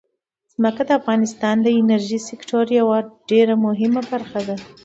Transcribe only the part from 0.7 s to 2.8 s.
د افغانستان د انرژۍ سکتور